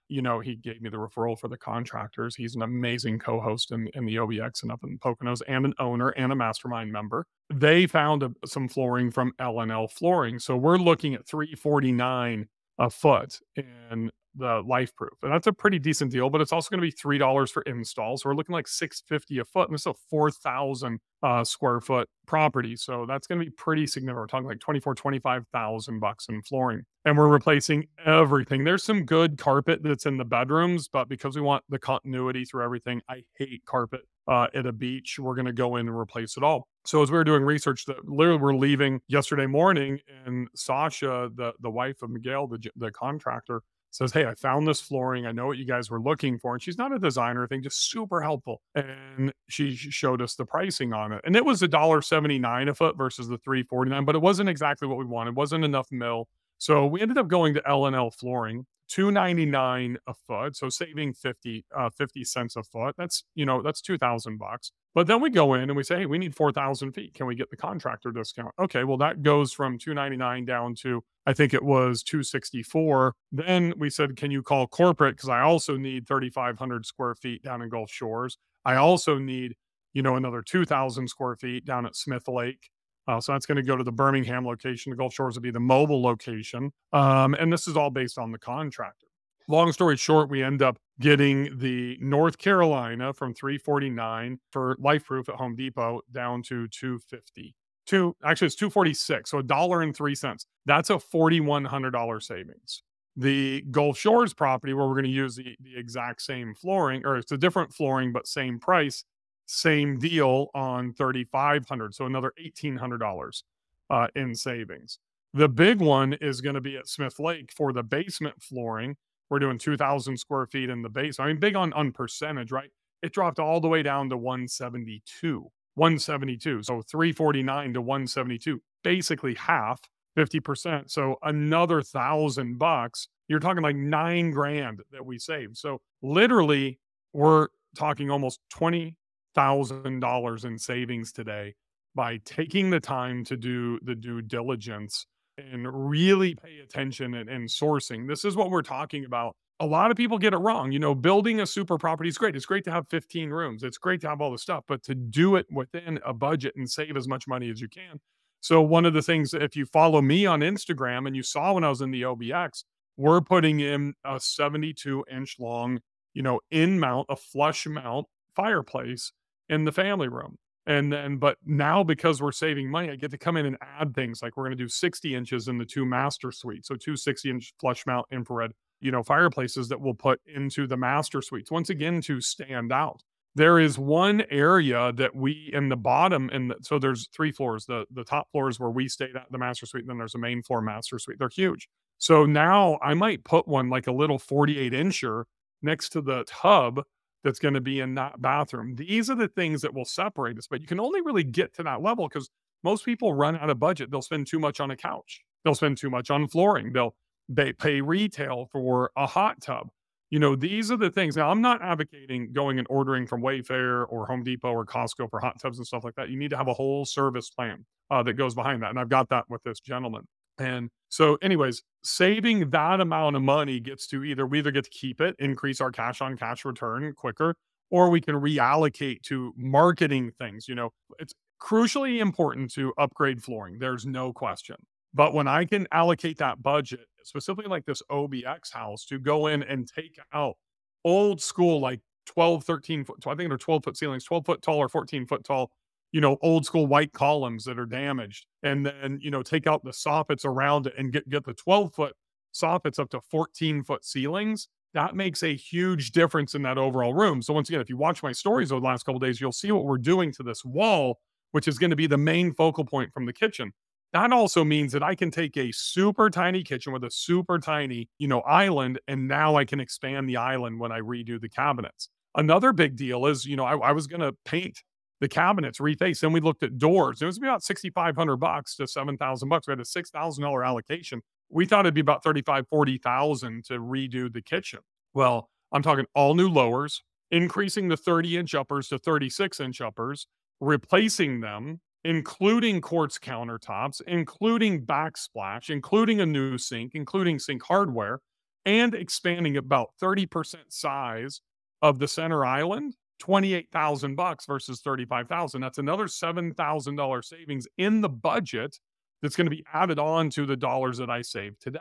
you 0.08 0.22
know, 0.22 0.40
he 0.40 0.56
gave 0.56 0.81
me 0.81 0.90
the 0.90 0.96
referral 0.96 1.38
for 1.38 1.49
the 1.49 1.56
contractors. 1.56 2.34
He's 2.34 2.55
an 2.55 2.62
amazing 2.62 3.19
co-host 3.19 3.72
in, 3.72 3.88
in 3.94 4.05
the 4.05 4.16
OBX 4.16 4.62
and 4.62 4.72
up 4.72 4.81
in 4.84 4.99
Poconos 4.99 5.43
and 5.46 5.66
an 5.66 5.75
owner 5.78 6.10
and 6.10 6.32
a 6.32 6.37
mastermind 6.37 6.93
member. 6.93 7.26
They 7.52 7.87
found 7.87 8.22
a, 8.22 8.32
some 8.46 8.69
flooring 8.69 9.10
from 9.10 9.32
LNL 9.40 9.90
flooring. 9.90 10.38
So 10.38 10.56
we're 10.56 10.78
looking 10.78 11.14
at 11.14 11.26
349 11.26 12.49
a 12.78 12.90
foot 12.90 13.38
in 13.56 14.10
the 14.38 14.62
life 14.67 14.94
proof 14.94 15.12
And 15.23 15.32
that's 15.32 15.46
a 15.46 15.52
pretty 15.52 15.79
decent 15.79 16.12
deal, 16.12 16.31
but 16.31 16.40
it's 16.40 16.52
also 16.52 16.70
going 16.70 16.81
to 16.81 16.87
be 16.87 17.19
$3 17.19 17.50
for 17.50 17.62
install. 17.62 18.17
So 18.17 18.29
we're 18.29 18.37
looking 18.37 18.52
like 18.52 18.69
650 18.69 19.38
a 19.38 19.44
foot 19.44 19.69
and 19.69 19.75
it's 19.75 19.87
a 19.87 19.94
4,000 20.11 21.00
uh, 21.23 21.44
square 21.44 21.81
foot 21.81 22.08
property. 22.26 22.76
So 22.76 23.05
that's 23.06 23.26
going 23.26 23.40
to 23.40 23.44
be 23.44 23.50
pretty 23.50 23.87
significant. 23.87 24.19
We're 24.19 24.26
talking 24.26 24.46
like 24.46 24.61
24, 24.61 24.94
25,000 24.94 26.00
bucks 26.00 26.26
in 26.29 26.43
flooring 26.43 26.82
and 27.05 27.17
we're 27.17 27.29
replacing 27.29 27.87
everything. 28.05 28.64
There's 28.64 28.85
some 28.85 29.05
good 29.05 29.38
carpet 29.38 29.82
that's 29.82 30.06
in 30.06 30.17
the 30.17 30.25
bedrooms, 30.25 30.88
but 30.88 31.08
because 31.08 31.37
we 31.37 31.43
want 31.43 31.64
the 31.69 31.79
continuity 31.79 32.44
through 32.44 32.64
everything, 32.64 33.02
I 33.08 33.23
hate 33.37 33.64
carpet 33.67 34.02
uh, 34.29 34.46
at 34.55 34.67
a 34.67 34.73
beach. 34.73 35.19
We're 35.19 35.34
going 35.34 35.46
to 35.46 35.52
go 35.52 35.76
in 35.76 35.88
and 35.88 35.96
replace 35.96 36.37
it 36.37 36.43
all. 36.43 36.69
So 36.84 37.02
as 37.02 37.11
we 37.11 37.17
were 37.17 37.25
doing 37.25 37.43
research, 37.43 37.87
that 37.87 38.06
literally 38.08 38.41
we're 38.41 38.55
leaving 38.55 39.00
yesterday 39.08 39.46
morning, 39.46 39.99
and 40.25 40.49
Sasha, 40.55 41.31
the 41.34 41.52
the 41.61 41.70
wife 41.70 42.02
of 42.02 42.11
Miguel, 42.11 42.46
the 42.46 42.58
the 42.76 42.91
contractor, 42.91 43.62
says, 43.90 44.12
Hey, 44.12 44.26
I 44.26 44.35
found 44.35 44.67
this 44.67 44.81
flooring. 44.81 45.26
I 45.26 45.32
know 45.32 45.46
what 45.46 45.58
you 45.58 45.64
guys 45.64 45.90
were 45.90 46.00
looking 46.00 46.38
for. 46.38 46.55
And 46.55 46.62
she's 46.62 46.79
not 46.79 46.93
a 46.93 46.99
designer 46.99 47.46
thing, 47.46 47.62
just 47.62 47.90
super 47.90 48.20
helpful. 48.20 48.61
And 48.75 49.32
she 49.49 49.75
showed 49.75 50.23
us 50.23 50.35
the 50.35 50.44
pricing 50.44 50.93
on 50.93 51.12
it. 51.12 51.20
And 51.25 51.37
it 51.37 51.44
was 51.44 51.62
a 51.62 51.69
dollar 51.69 52.02
seventy 52.02 52.38
nine 52.38 52.69
a 52.69 52.75
foot 52.75 52.96
versus 52.96 53.29
the 53.29 53.38
three 53.38 53.62
forty 53.62 53.90
nine, 53.90 54.05
but 54.05 54.14
it 54.14 54.23
wasn't 54.23 54.49
exactly 54.49 54.88
what 54.88 54.99
we 54.99 55.05
wanted. 55.05 55.31
It 55.31 55.37
wasn't 55.37 55.64
enough 55.64 55.88
mill. 55.90 56.29
So 56.58 56.87
we 56.87 57.00
ended 57.00 57.19
up 57.19 57.28
going 57.28 57.55
to 57.55 57.62
LNL 57.62 58.14
flooring. 58.14 58.66
299 58.88 59.99
a 60.06 60.14
foot 60.14 60.56
so 60.56 60.70
saving 60.70 61.12
50 61.12 61.64
uh 61.76 61.90
50 61.90 62.25
cents 62.25 62.56
a 62.56 62.62
foot. 62.62 62.94
That's 62.96 63.22
you 63.34 63.44
know 63.44 63.62
that's 63.62 63.82
2000 63.82 64.38
bucks. 64.38 64.72
But 64.94 65.06
then 65.06 65.20
we 65.20 65.31
go 65.31 65.55
in 65.55 65.64
and 65.64 65.76
we 65.76 65.82
say 65.82 65.99
hey 65.99 66.06
we 66.06 66.19
need 66.19 66.34
4000 66.34 66.93
feet. 66.93 67.14
Can 67.14 67.26
we 67.26 67.34
get 67.34 67.50
the 67.50 67.56
contractor 67.56 68.10
discount? 68.10 68.55
Okay 68.58 68.84
well 68.84 68.96
that 68.96 69.22
goes 69.22 69.52
from 69.52 69.78
299 69.78 70.44
down 70.46 70.75
to 70.76 71.05
i 71.26 71.32
think 71.34 71.52
it 71.52 71.62
was 71.62 72.02
264 72.02 73.14
then 73.31 73.75
we 73.76 73.90
said 73.90 74.16
can 74.16 74.31
you 74.31 74.43
call 74.43 74.66
corporate? 74.66 75.16
Because 75.16 75.28
i 75.28 75.40
also 75.40 75.76
need 75.76 76.08
3500 76.08 76.87
square 76.87 77.14
feet 77.14 77.43
down 77.43 77.60
in 77.60 77.69
gulf 77.69 77.90
shores. 77.90 78.38
I 78.64 78.76
also 78.76 79.19
need 79.19 79.55
you 79.93 80.02
know 80.02 80.16
another 80.16 80.43
2000 80.43 81.08
square 81.08 81.37
feet 81.37 81.64
down 81.64 81.84
at 81.87 81.94
smith 81.96 82.26
lake 82.28 82.70
uh, 83.08 83.19
so 83.20 83.32
that's 83.32 83.46
going 83.46 83.56
to 83.56 83.62
go 83.62 83.75
to 83.75 83.82
the 83.82 83.90
Birmingham 83.90 84.46
location. 84.46 84.90
The 84.90 84.96
Gulf 84.96 85.14
Shores 85.14 85.34
will 85.34 85.43
be 85.43 85.50
the 85.50 85.58
mobile 85.58 86.02
location. 86.02 86.72
Um, 86.93 87.34
and 87.34 87.50
this 87.50 87.66
is 87.66 87.76
all 87.76 87.90
based 87.90 88.19
on 88.19 88.31
the 88.32 88.38
contractor. 88.38 89.06
Long 89.49 89.72
story 89.72 89.96
short, 89.96 90.28
we 90.28 90.43
end 90.43 90.60
up 90.60 90.76
getting 91.00 91.58
the 91.58 91.96
North 92.02 92.37
Carolina 92.37 93.14
from 93.14 93.32
349 93.32 94.38
for 94.50 94.76
life 94.78 95.06
LifeProof 95.08 95.31
at 95.31 95.37
Home 95.37 95.56
Depot 95.56 96.02
down 96.12 96.43
to 96.44 96.69
250. 96.69 97.55
Two 97.87 98.14
actually 98.22 98.46
it's 98.46 98.56
246, 98.56 99.31
so 99.31 99.38
a 99.38 99.43
dollar 99.43 99.81
and 99.81 99.96
three 99.96 100.14
cents. 100.14 100.44
That's 100.66 100.90
a 100.90 100.96
$4,100 100.96 102.22
savings. 102.22 102.82
The 103.16 103.64
Gulf 103.70 103.96
Shores 103.96 104.34
property, 104.34 104.75
where 104.75 104.87
we're 104.87 104.94
going 104.94 105.05
to 105.05 105.10
use 105.10 105.37
the, 105.37 105.56
the 105.62 105.78
exact 105.78 106.20
same 106.20 106.55
flooring, 106.55 107.06
or 107.06 107.16
it's 107.16 107.32
a 107.32 107.38
different 107.38 107.72
flooring, 107.72 108.12
but 108.12 108.26
same 108.26 108.60
price, 108.60 109.02
same 109.48 109.98
deal 109.98 110.48
on 110.54 110.92
3500 110.92 111.94
so 111.94 112.04
another 112.04 112.32
$1800 112.38 113.42
uh, 113.88 114.06
in 114.14 114.34
savings. 114.34 114.98
The 115.32 115.48
big 115.48 115.80
one 115.80 116.12
is 116.14 116.42
going 116.42 116.54
to 116.54 116.60
be 116.60 116.76
at 116.76 116.86
smith 116.86 117.18
lake 117.18 117.50
for 117.56 117.72
the 117.72 117.82
basement 117.82 118.42
flooring. 118.42 118.96
We're 119.30 119.38
doing 119.38 119.58
2000 119.58 120.18
square 120.18 120.46
feet 120.46 120.70
in 120.70 120.82
the 120.82 120.88
base 120.90 121.18
i 121.18 121.26
mean 121.26 121.38
big 121.38 121.56
on 121.56 121.72
on 121.72 121.92
percentage 121.92 122.52
right? 122.52 122.70
It 123.02 123.12
dropped 123.12 123.38
all 123.38 123.60
the 123.60 123.68
way 123.68 123.82
down 123.82 124.10
to 124.10 124.16
172 124.18 125.50
172 125.76 126.62
so 126.62 126.82
349 126.82 127.72
to 127.72 127.80
172 127.80 128.60
basically 128.84 129.34
half 129.34 129.80
50% 130.16 130.90
so 130.90 131.16
another 131.22 131.80
thousand 131.80 132.58
bucks. 132.58 133.08
You're 133.28 133.40
talking 133.40 133.62
like 133.62 133.76
nine 133.76 134.30
grand 134.30 134.82
that 134.92 135.06
we 135.06 135.18
saved 135.18 135.56
so 135.56 135.80
literally 136.02 136.78
we're 137.14 137.48
talking 137.76 138.10
almost 138.10 138.40
20 138.50 138.94
thousand 139.38 140.00
dollars 140.00 140.44
in 140.44 140.58
savings 140.58 141.12
today 141.12 141.55
by 141.94 142.19
taking 142.25 142.70
the 142.70 142.81
time 142.81 143.23
to 143.23 143.37
do 143.37 143.79
the 143.85 143.94
due 143.94 144.20
diligence 144.20 145.06
and 145.37 145.88
really 145.88 146.35
pay 146.35 146.58
attention 146.58 147.14
and, 147.14 147.29
and 147.29 147.49
sourcing. 147.49 148.08
This 148.08 148.25
is 148.25 148.35
what 148.35 148.50
we're 148.50 148.62
talking 148.62 149.05
about. 149.05 149.37
A 149.61 149.67
lot 149.67 149.93
of 149.93 149.96
people 149.96 150.19
get 150.19 150.35
it 150.35 150.38
wrong. 150.38 150.73
You 150.73 150.81
know, 150.81 150.93
building 150.93 151.40
a 151.40 151.46
super 151.46 151.79
property 151.79 152.08
is 152.08 152.19
great. 152.19 152.35
It's 152.35 152.46
great 152.46 152.64
to 152.64 152.73
have 152.73 152.88
15 152.88 153.31
rooms. 153.31 153.62
It's 153.62 153.79
great 153.79 154.00
to 154.00 154.08
have 154.08 154.20
all 154.20 154.32
the 154.32 154.38
stuff, 154.38 154.64
but 154.67 154.82
to 154.85 154.96
do 154.96 155.37
it 155.37 155.46
within 155.52 156.00
a 156.05 156.12
budget 156.12 156.55
and 156.56 156.69
save 156.69 156.96
as 156.96 157.06
much 157.06 157.29
money 157.29 157.49
as 157.49 157.61
you 157.61 157.69
can. 157.69 158.00
So, 158.41 158.61
one 158.61 158.87
of 158.87 158.93
the 158.93 159.02
things, 159.02 159.34
if 159.34 159.55
you 159.55 159.67
follow 159.67 160.02
me 160.02 160.26
on 160.26 160.41
Instagram 160.41 161.06
and 161.06 161.14
you 161.14 161.23
saw 161.23 161.52
when 161.52 161.62
I 161.62 161.69
was 161.69 161.81
in 161.81 161.93
the 161.93 162.02
OBX, 162.02 162.64
we're 162.96 163.20
putting 163.20 163.61
in 163.61 163.94
a 164.05 164.19
72 164.19 165.05
inch 165.08 165.37
long, 165.38 165.79
you 166.12 166.23
know, 166.23 166.41
in 166.50 166.81
mount, 166.81 167.06
a 167.08 167.15
flush 167.15 167.69
mount 167.69 168.06
fireplace 168.34 169.12
in 169.48 169.64
the 169.64 169.72
family 169.72 170.08
room. 170.08 170.36
And 170.67 170.93
then, 170.93 171.17
but 171.17 171.38
now 171.46 171.82
because 171.82 172.20
we're 172.20 172.31
saving 172.31 172.70
money, 172.70 172.90
I 172.90 172.96
get 172.96 173.10
to 173.12 173.19
come 173.19 173.38
in 173.38 173.46
and 173.46 173.56
add 173.81 173.94
things 173.94 174.20
like 174.20 174.36
we're 174.36 174.44
going 174.44 174.56
to 174.56 174.62
do 174.62 174.69
60 174.69 175.14
inches 175.14 175.48
in 175.48 175.56
the 175.56 175.64
two 175.64 175.86
master 175.86 176.31
suites. 176.31 176.69
So 176.69 176.74
two 176.74 176.94
60 176.94 177.31
inch 177.31 177.55
flush 177.58 177.86
mount 177.86 178.06
infrared, 178.12 178.52
you 178.81 178.90
know, 178.90 179.02
fireplaces 179.02 179.69
that 179.69 179.81
we'll 179.81 179.94
put 179.94 180.20
into 180.26 180.67
the 180.67 180.76
master 180.76 181.22
suites. 181.22 181.50
Once 181.50 181.70
again, 181.70 182.02
to 182.02 182.20
stand 182.20 182.70
out. 182.70 183.02
There 183.34 183.58
is 183.58 183.78
one 183.78 184.24
area 184.31 184.93
that 184.94 185.14
we 185.14 185.50
in 185.55 185.69
the 185.69 185.76
bottom, 185.76 186.28
and 186.32 186.55
so 186.62 186.78
there's 186.78 187.08
three 187.14 187.31
floors. 187.31 187.67
The 187.67 187.86
the 187.90 188.02
top 188.02 188.31
floor 188.32 188.48
is 188.48 188.58
where 188.58 188.70
we 188.70 188.88
stayed 188.88 189.17
at 189.17 189.31
the 189.31 189.38
master 189.38 189.64
suite, 189.64 189.84
and 189.84 189.90
then 189.90 189.98
there's 189.98 190.17
a 190.17 190.19
main 190.19 190.43
floor 190.43 190.60
master 190.60 190.98
suite. 190.98 191.19
They're 191.19 191.28
huge. 191.28 191.69
So 191.98 192.26
now 192.26 192.78
I 192.82 192.94
might 192.94 193.24
put 193.24 193.46
one 193.46 193.70
like 193.70 193.86
a 193.86 193.93
little 193.93 194.19
48 194.19 194.72
incher 194.72 195.24
next 195.62 195.90
to 195.90 196.00
the 196.00 196.24
tub 196.24 196.82
that's 197.25 197.39
going 197.39 197.55
to 197.55 197.60
be 197.60 197.81
in 197.81 197.94
that 197.94 198.20
bathroom. 198.20 198.75
These 198.77 199.10
are 199.10 199.15
the 199.15 199.29
things 199.29 199.63
that 199.63 199.75
will 199.75 199.84
separate 199.84 200.39
us, 200.39 200.46
but 200.46 200.60
you 200.60 200.67
can 200.67 200.81
only 200.81 201.01
really 201.01 201.25
get 201.25 201.55
to 201.55 201.63
that 201.65 201.82
level 201.82 202.08
because 202.08 202.31
most 202.63 202.84
people 202.84 203.15
run 203.15 203.37
out 203.37 203.51
of 203.51 203.58
budget. 203.58 203.91
They'll 203.91 204.03
spend 204.03 204.27
too 204.27 204.39
much 204.39 204.60
on 204.60 204.70
a 204.70 204.77
couch. 204.77 205.22
They'll 205.44 205.55
spend 205.55 205.79
too 205.79 205.91
much 205.91 206.10
on 206.10 206.29
flooring. 206.29 206.72
They'll 206.72 206.94
they 207.29 207.53
pay 207.53 207.81
retail 207.81 208.48
for 208.53 208.91
a 208.96 209.06
hot 209.06 209.41
tub. 209.41 209.69
You 210.10 210.19
know, 210.19 210.34
these 210.34 210.70
are 210.70 210.77
the 210.79 210.91
things. 210.91 211.17
Now, 211.17 211.31
I'm 211.31 211.43
not 211.43 211.60
advocating 211.60 212.32
going 212.32 212.58
and 212.58 212.67
ordering 212.70 213.06
from 213.06 213.20
Wayfair 213.20 213.84
or 213.91 214.06
Home 214.06 214.25
Depot 214.25 214.51
or 214.51 214.65
Costco 214.65 215.10
for 215.10 215.20
hot 215.20 215.39
tubs 215.41 215.58
and 215.58 215.67
stuff 215.67 215.84
like 215.84 215.94
that. 215.96 216.08
You 216.08 216.17
need 216.17 216.31
to 216.31 216.39
have 216.39 216.48
a 216.48 216.55
whole 216.55 216.87
service 216.87 217.29
plan 217.29 217.67
uh, 217.91 218.03
that 218.05 218.15
goes 218.15 218.34
behind 218.34 218.63
that. 218.63 218.70
And 218.70 218.79
I've 218.79 218.89
got 218.89 219.10
that 219.10 219.27
with 219.29 219.43
this 219.43 219.60
gentleman. 219.60 220.08
And 220.39 220.70
so, 220.88 221.18
anyways, 221.22 221.62
saving 221.82 222.50
that 222.50 222.80
amount 222.80 223.16
of 223.16 223.22
money 223.22 223.60
gets 223.60 223.86
to 223.88 224.04
either 224.04 224.26
we 224.26 224.38
either 224.38 224.50
get 224.50 224.64
to 224.64 224.70
keep 224.70 225.00
it, 225.00 225.14
increase 225.18 225.60
our 225.60 225.70
cash 225.70 226.00
on 226.00 226.16
cash 226.16 226.44
return 226.44 226.92
quicker, 226.94 227.34
or 227.70 227.90
we 227.90 228.00
can 228.00 228.14
reallocate 228.14 229.02
to 229.02 229.32
marketing 229.36 230.12
things. 230.18 230.48
You 230.48 230.54
know, 230.54 230.70
it's 230.98 231.14
crucially 231.40 232.00
important 232.00 232.52
to 232.54 232.72
upgrade 232.78 233.22
flooring. 233.22 233.58
There's 233.58 233.86
no 233.86 234.12
question. 234.12 234.56
But 234.94 235.12
when 235.12 235.28
I 235.28 235.44
can 235.44 235.66
allocate 235.72 236.18
that 236.18 236.42
budget, 236.42 236.86
specifically 237.04 237.50
like 237.50 237.66
this 237.66 237.82
OBX 237.90 238.52
house, 238.52 238.86
to 238.86 238.98
go 238.98 239.26
in 239.26 239.42
and 239.42 239.68
take 239.68 239.98
out 240.12 240.36
old 240.84 241.20
school, 241.20 241.60
like 241.60 241.80
12, 242.06 242.44
13 242.44 242.84
foot, 242.84 243.06
I 243.06 243.14
think 243.14 243.28
they're 243.28 243.36
12 243.36 243.64
foot 243.64 243.76
ceilings, 243.76 244.04
12 244.04 244.24
foot 244.24 244.42
tall 244.42 244.56
or 244.56 244.68
14 244.68 245.06
foot 245.06 245.24
tall 245.24 245.50
you 245.92 246.00
know, 246.00 246.18
old 246.22 246.44
school 246.46 246.66
white 246.66 246.92
columns 246.92 247.44
that 247.44 247.58
are 247.58 247.66
damaged, 247.66 248.26
and 248.42 248.64
then 248.66 248.98
you 249.00 249.10
know 249.10 249.22
take 249.22 249.46
out 249.46 249.64
the 249.64 249.70
soffits 249.70 250.24
around 250.24 250.66
it 250.66 250.74
and 250.78 250.92
get 250.92 251.08
get 251.08 251.24
the 251.24 251.34
12 251.34 251.74
foot 251.74 251.94
soffits 252.34 252.78
up 252.78 252.90
to 252.90 253.00
14 253.10 253.62
foot 253.64 253.84
ceilings. 253.84 254.48
that 254.74 254.94
makes 254.94 255.22
a 255.22 255.34
huge 255.34 255.92
difference 255.92 256.34
in 256.34 256.42
that 256.42 256.58
overall 256.58 256.92
room. 256.94 257.22
So 257.22 257.32
once 257.32 257.48
again, 257.48 257.60
if 257.60 257.70
you 257.70 257.76
watch 257.76 258.02
my 258.02 258.12
stories 258.12 258.52
over 258.52 258.60
the 258.60 258.66
last 258.66 258.84
couple 258.84 258.98
days, 259.00 259.20
you'll 259.20 259.32
see 259.32 259.50
what 259.50 259.64
we're 259.64 259.78
doing 259.78 260.12
to 260.12 260.22
this 260.22 260.44
wall, 260.44 260.98
which 261.32 261.48
is 261.48 261.58
going 261.58 261.70
to 261.70 261.76
be 261.76 261.86
the 261.86 261.96
main 261.98 262.32
focal 262.34 262.64
point 262.64 262.92
from 262.92 263.06
the 263.06 263.12
kitchen. 263.12 263.52
That 263.94 264.12
also 264.12 264.44
means 264.44 264.72
that 264.72 264.82
I 264.82 264.94
can 264.94 265.10
take 265.10 265.36
a 265.38 265.50
super 265.52 266.10
tiny 266.10 266.42
kitchen 266.42 266.72
with 266.74 266.84
a 266.84 266.90
super 266.90 267.38
tiny, 267.38 267.88
you 267.98 268.06
know, 268.08 268.20
island, 268.20 268.78
and 268.86 269.08
now 269.08 269.36
I 269.36 269.46
can 269.46 269.60
expand 269.60 270.06
the 270.08 270.18
island 270.18 270.60
when 270.60 270.70
I 270.70 270.80
redo 270.80 271.18
the 271.18 271.28
cabinets. 271.30 271.88
Another 272.14 272.52
big 272.52 272.76
deal 272.76 273.06
is, 273.06 273.24
you 273.24 273.36
know, 273.36 273.44
I, 273.44 273.56
I 273.56 273.72
was 273.72 273.86
going 273.86 274.00
to 274.02 274.14
paint 274.26 274.62
the 275.00 275.08
cabinets, 275.08 275.58
refaced. 275.58 276.00
Then 276.00 276.12
we 276.12 276.20
looked 276.20 276.43
at 276.43 276.58
doors. 276.58 277.02
It 277.02 277.06
was 277.06 277.19
about 277.19 277.43
6,500 277.43 278.17
bucks 278.17 278.56
to 278.56 278.67
7,000 278.67 279.28
bucks. 279.28 279.46
We 279.46 279.52
had 279.52 279.60
a 279.60 279.64
$6,000 279.64 280.46
allocation. 280.46 281.02
We 281.31 281.46
thought 281.46 281.67
it'd 281.67 281.74
be 281.74 281.81
about 281.81 282.02
35, 282.02 282.48
40,000 282.48 283.44
to 283.46 283.58
redo 283.58 284.12
the 284.12 284.22
kitchen. 284.22 284.60
Well, 284.94 285.28
I'm 285.52 285.62
talking 285.62 285.86
all 285.94 286.14
new 286.14 286.28
lowers, 286.28 286.82
increasing 287.10 287.69
the 287.69 287.76
30 287.76 288.17
inch 288.17 288.34
uppers 288.34 288.69
to 288.69 288.78
36 288.78 289.40
inch 289.40 289.60
uppers, 289.60 290.06
replacing 290.40 291.20
them, 291.20 291.60
including 291.84 292.60
quartz 292.60 292.98
countertops, 292.98 293.81
including 293.86 294.64
backsplash, 294.67 295.50
including 295.50 296.00
a 296.00 296.06
new 296.06 296.38
sink, 296.38 296.72
including 296.74 297.19
sink 297.19 297.43
hardware, 297.44 298.00
and 298.44 298.74
expanding 298.74 299.36
about 299.36 299.70
30% 299.82 300.36
size 300.48 301.20
of 301.62 301.78
the 301.78 301.88
center 301.88 302.24
island 302.24 302.74
28,000 302.98 303.94
bucks 303.94 304.26
versus 304.26 304.60
35,000. 304.60 305.40
That's 305.40 305.58
another 305.58 305.86
$7,000 305.86 307.05
savings 307.05 307.46
in 307.56 307.81
the 307.81 307.88
budget 307.88 308.58
that's 309.02 309.17
going 309.17 309.26
to 309.26 309.34
be 309.34 309.44
added 309.52 309.78
on 309.78 310.10
to 310.10 310.26
the 310.26 310.36
dollars 310.36 310.78
that 310.78 310.90
I 310.90 311.02
save 311.02 311.38
today. 311.38 311.60